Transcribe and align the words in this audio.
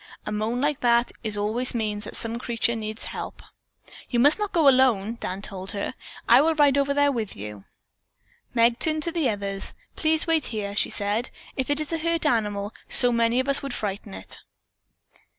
A 0.25 0.31
moan 0.31 0.59
like 0.59 0.79
that 0.79 1.11
always 1.37 1.75
means 1.75 2.05
that 2.05 2.15
some 2.15 2.39
creature 2.39 2.75
needs 2.75 3.03
help." 3.05 3.43
"You 4.09 4.19
must 4.19 4.39
not 4.39 4.51
go 4.51 4.67
alone," 4.67 5.17
Dan 5.19 5.43
told 5.43 5.73
her. 5.73 5.93
"I 6.27 6.41
will 6.41 6.55
ride 6.55 6.75
over 6.75 6.91
there 6.91 7.11
with 7.11 7.35
you." 7.35 7.65
Meg 8.55 8.79
turned 8.79 9.03
to 9.03 9.11
the 9.11 9.29
others. 9.29 9.75
"Please 9.95 10.25
wait 10.25 10.45
here," 10.45 10.75
she 10.75 10.89
said. 10.89 11.29
"If 11.55 11.69
it 11.69 11.79
is 11.79 11.93
a 11.93 11.99
hurt 11.99 12.25
animal, 12.25 12.73
so 12.89 13.11
many 13.11 13.39
of 13.39 13.47
us 13.47 13.61
would 13.61 13.75
frighten 13.75 14.15
it." 14.15 14.39